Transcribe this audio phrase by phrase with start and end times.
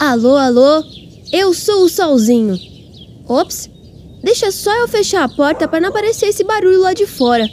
[0.00, 0.82] Alô, alô,
[1.30, 2.58] eu sou o Solzinho.
[3.28, 3.68] Ops,
[4.22, 7.46] deixa só eu fechar a porta para não aparecer esse barulho lá de fora.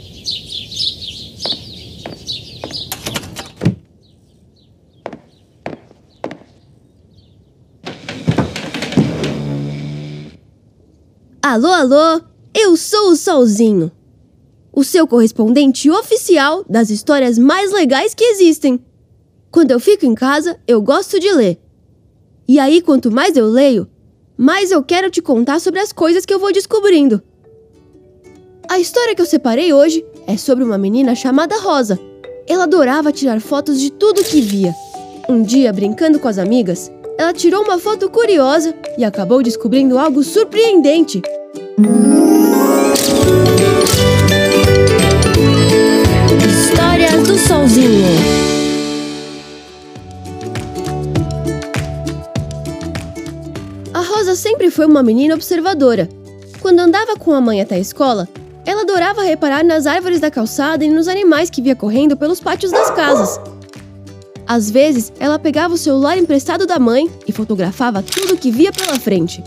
[11.42, 12.22] Alô, alô,
[12.54, 13.92] eu sou o Solzinho,
[14.72, 18.82] o seu correspondente oficial das histórias mais legais que existem.
[19.50, 21.67] Quando eu fico em casa, eu gosto de ler.
[22.48, 23.86] E aí, quanto mais eu leio,
[24.34, 27.22] mais eu quero te contar sobre as coisas que eu vou descobrindo.
[28.66, 32.00] A história que eu separei hoje é sobre uma menina chamada Rosa.
[32.46, 34.74] Ela adorava tirar fotos de tudo que via.
[35.28, 40.22] Um dia, brincando com as amigas, ela tirou uma foto curiosa e acabou descobrindo algo
[40.22, 41.20] surpreendente.
[54.58, 56.08] Sempre foi uma menina observadora.
[56.60, 58.28] Quando andava com a mãe até a escola,
[58.66, 62.72] ela adorava reparar nas árvores da calçada e nos animais que via correndo pelos pátios
[62.72, 63.38] das casas.
[64.44, 68.98] Às vezes, ela pegava o celular emprestado da mãe e fotografava tudo que via pela
[68.98, 69.44] frente.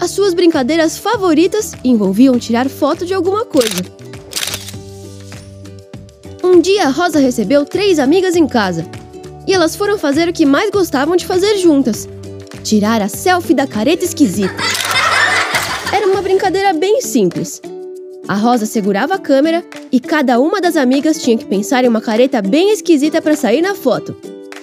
[0.00, 3.82] As suas brincadeiras favoritas envolviam tirar foto de alguma coisa.
[6.42, 8.86] Um dia, Rosa recebeu três amigas em casa.
[9.46, 12.08] E elas foram fazer o que mais gostavam de fazer juntas:
[12.66, 14.56] tirar a selfie da careta esquisita.
[15.92, 17.62] Era uma brincadeira bem simples.
[18.26, 22.00] A Rosa segurava a câmera e cada uma das amigas tinha que pensar em uma
[22.00, 24.16] careta bem esquisita para sair na foto.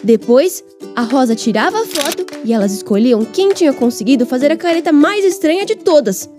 [0.04, 0.62] Depois,
[0.98, 5.24] a Rosa tirava a foto e elas escolhiam quem tinha conseguido fazer a careta mais
[5.24, 6.30] estranha de todas.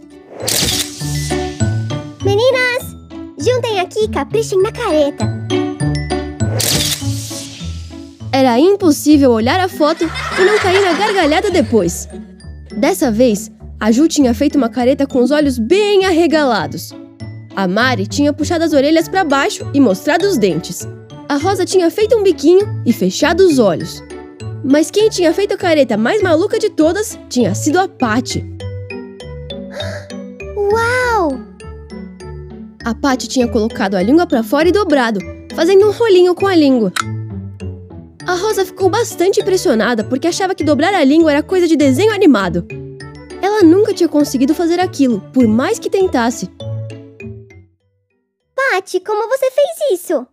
[2.23, 2.95] Meninas,
[3.39, 5.73] juntem aqui e caprichem na careta.
[8.45, 12.06] Era impossível olhar a foto e não cair na gargalhada depois.
[12.77, 13.50] Dessa vez,
[13.81, 16.93] a Ju tinha feito uma careta com os olhos bem arregalados.
[17.56, 20.87] A Mari tinha puxado as orelhas para baixo e mostrado os dentes.
[21.27, 24.03] A Rosa tinha feito um biquinho e fechado os olhos.
[24.62, 28.44] Mas quem tinha feito a careta mais maluca de todas tinha sido a Patty.
[30.55, 31.41] Uau!
[32.84, 35.19] A Patty tinha colocado a língua para fora e dobrado,
[35.55, 36.93] fazendo um rolinho com a língua.
[38.27, 42.12] A Rosa ficou bastante impressionada porque achava que dobrar a língua era coisa de desenho
[42.12, 42.67] animado.
[43.43, 46.51] Ela nunca tinha conseguido fazer aquilo, por mais que tentasse.
[48.57, 50.27] Paty, como você fez isso?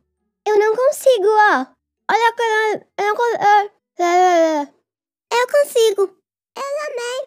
[0.48, 1.66] Eu não consigo, ó.
[2.10, 3.42] Olha que eu, não consigo.
[5.34, 6.16] Eu consigo.
[6.56, 7.20] Eu amei.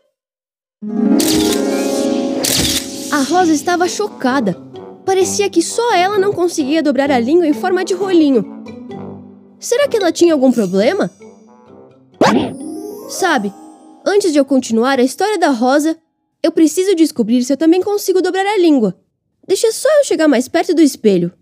[3.12, 4.56] A Rosa estava chocada.
[5.04, 8.53] Parecia que só ela não conseguia dobrar a língua em forma de rolinho.
[9.64, 11.10] Será que ela tinha algum problema?
[13.08, 13.50] Sabe,
[14.04, 15.98] antes de eu continuar a história da Rosa,
[16.42, 18.94] eu preciso descobrir se eu também consigo dobrar a língua.
[19.48, 21.32] Deixa só eu chegar mais perto do espelho.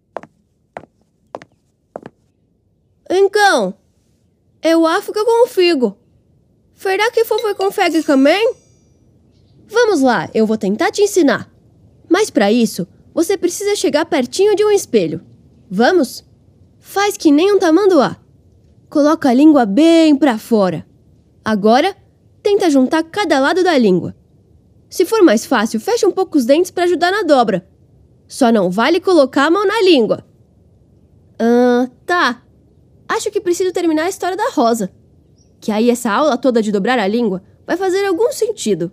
[3.11, 3.75] Então,
[4.63, 5.99] eu acho que eu consigo.
[6.77, 8.55] Será que você consegue também?
[9.67, 11.53] Vamos lá, eu vou tentar te ensinar.
[12.09, 15.21] Mas para isso, você precisa chegar pertinho de um espelho.
[15.69, 16.25] Vamos?
[16.83, 18.17] Faz que nem um tamanduá.
[18.91, 20.85] Coloca a língua bem para fora.
[21.45, 21.97] Agora,
[22.43, 24.15] tenta juntar cada lado da língua.
[24.91, 27.67] Se for mais fácil, fecha um pouco os dentes para ajudar na dobra.
[28.27, 30.27] Só não vale colocar a mão na língua.
[31.39, 32.43] Ah, tá.
[33.09, 34.93] Acho que preciso terminar a história da Rosa.
[35.61, 38.91] Que aí essa aula toda de dobrar a língua vai fazer algum sentido.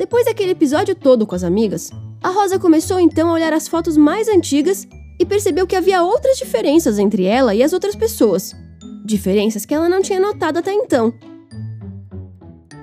[0.00, 1.90] Depois daquele episódio todo com as amigas,
[2.22, 4.88] a Rosa começou então a olhar as fotos mais antigas
[5.18, 8.56] e percebeu que havia outras diferenças entre ela e as outras pessoas.
[9.04, 11.12] Diferenças que ela não tinha notado até então.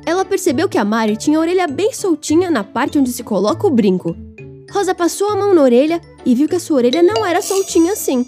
[0.06, 3.66] Ela percebeu que a Mari tinha a orelha bem soltinha na parte onde se coloca
[3.66, 4.16] o brinco.
[4.72, 7.94] Rosa passou a mão na orelha e viu que a sua orelha não era soltinha
[7.94, 8.28] assim.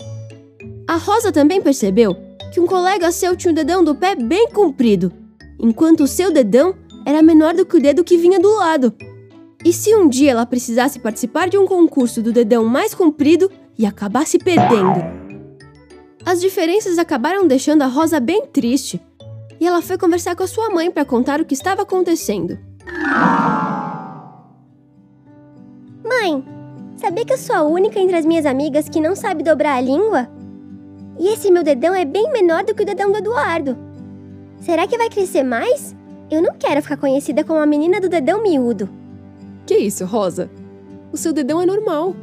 [0.88, 2.18] A Rosa também percebeu
[2.52, 5.14] que um colega seu tinha o dedão do pé bem comprido,
[5.60, 6.74] enquanto o seu dedão
[7.10, 8.94] era menor do que o dedo que vinha do lado.
[9.66, 13.86] E se um dia ela precisasse participar de um concurso do dedão mais comprido e
[13.86, 15.02] acabasse perdendo?
[16.24, 19.02] As diferenças acabaram deixando a Rosa bem triste
[19.60, 22.60] e ela foi conversar com a sua mãe para contar o que estava acontecendo.
[26.06, 26.46] Mãe,
[26.96, 29.82] sabia que eu sou a única entre as minhas amigas que não sabe dobrar a
[29.82, 30.30] língua?
[31.18, 33.76] E esse meu dedão é bem menor do que o dedão do Eduardo.
[34.60, 35.98] Será que vai crescer mais?
[36.30, 38.88] Eu não quero ficar conhecida como a menina do dedão miúdo.
[39.66, 40.50] Que isso, Rosa?
[41.12, 42.16] O seu dedão é normal.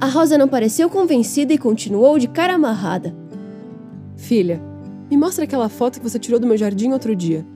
[0.00, 3.14] A Rosa não pareceu convencida e continuou de cara amarrada.
[4.16, 4.60] Filha,
[5.10, 7.46] me mostra aquela foto que você tirou do meu jardim outro dia.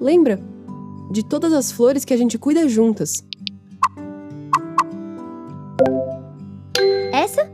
[0.00, 0.40] Lembra?
[1.10, 3.24] De todas as flores que a gente cuida juntas.
[7.12, 7.50] Essa?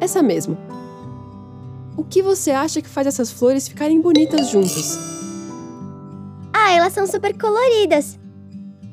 [0.00, 0.56] Essa mesmo.
[1.96, 4.98] O que você acha que faz essas flores ficarem bonitas juntas?
[6.82, 8.18] Elas são super coloridas.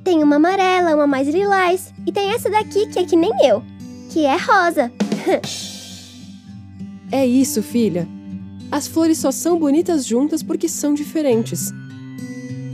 [0.03, 3.63] Tem uma amarela, uma mais lilás e tem essa daqui que é que nem eu,
[4.11, 4.91] que é rosa.
[7.11, 8.07] é isso, filha.
[8.71, 11.71] As flores só são bonitas juntas porque são diferentes.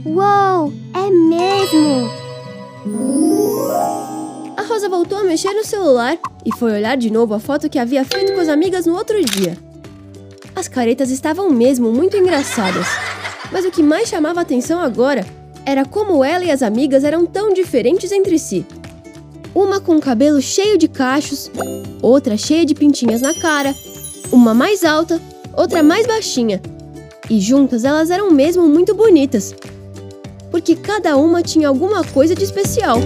[0.04, 2.10] Uou, é mesmo!
[4.54, 7.78] A Rosa voltou a mexer no celular e foi olhar de novo a foto que
[7.78, 9.56] havia feito com as amigas no outro dia.
[10.54, 12.86] As caretas estavam mesmo muito engraçadas.
[13.52, 15.24] Mas o que mais chamava atenção agora
[15.64, 18.64] era como ela e as amigas eram tão diferentes entre si.
[19.54, 21.50] Uma com o cabelo cheio de cachos,
[22.02, 23.74] outra cheia de pintinhas na cara,
[24.30, 25.20] uma mais alta,
[25.56, 26.60] outra mais baixinha.
[27.28, 29.54] E juntas elas eram mesmo muito bonitas,
[30.50, 32.98] porque cada uma tinha alguma coisa de especial.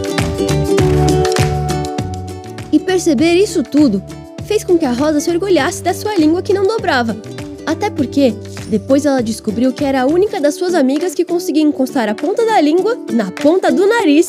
[2.73, 4.03] E perceber isso tudo
[4.45, 7.17] fez com que a Rosa se orgulhasse da sua língua que não dobrava.
[7.71, 8.35] Até porque,
[8.69, 12.45] depois ela descobriu que era a única das suas amigas que conseguia encostar a ponta
[12.45, 14.27] da língua na ponta do nariz.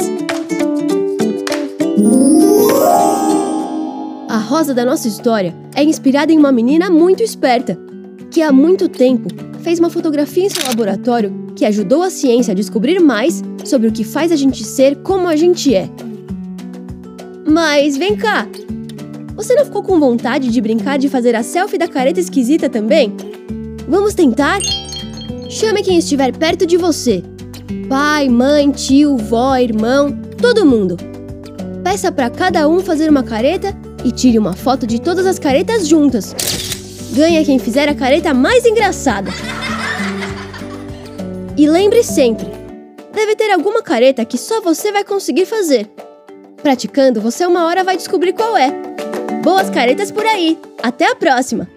[4.29, 7.75] A Rosa da nossa história é inspirada em uma menina muito esperta,
[8.29, 9.27] que há muito tempo
[9.63, 13.91] fez uma fotografia em seu laboratório que ajudou a ciência a descobrir mais sobre o
[13.91, 15.89] que faz a gente ser como a gente é.
[17.47, 18.47] Mas vem cá!
[19.41, 23.11] Você não ficou com vontade de brincar de fazer a selfie da careta esquisita também?
[23.87, 24.59] Vamos tentar?
[25.49, 27.23] Chame quem estiver perto de você.
[27.89, 30.95] Pai, mãe, tio, vó, irmão, todo mundo.
[31.83, 35.87] Peça para cada um fazer uma careta e tire uma foto de todas as caretas
[35.87, 36.35] juntas.
[37.11, 39.31] Ganha quem fizer a careta mais engraçada.
[41.57, 42.45] E lembre sempre:
[43.11, 45.89] deve ter alguma careta que só você vai conseguir fazer.
[46.61, 48.90] Praticando, você uma hora vai descobrir qual é.
[49.41, 50.57] Boas caretas por aí!
[50.83, 51.67] Até a próxima!